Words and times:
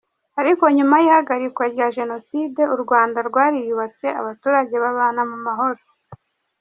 Ariko 0.41 0.63
nyuma 0.77 0.95
y’ihagarikwa 1.03 1.63
rya 1.73 1.87
Jenoside, 1.97 2.61
u 2.73 2.77
Rwanda 2.83 3.17
rwariyubatse, 3.29 4.07
abaturage 4.21 4.75
babana 4.83 5.21
mu 5.29 5.37
mahoro. 5.45 5.81